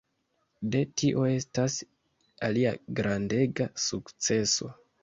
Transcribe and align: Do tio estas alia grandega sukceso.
Do 0.75 0.81
tio 1.01 1.27
estas 1.33 1.77
alia 2.49 2.73
grandega 3.03 3.71
sukceso. 3.89 4.77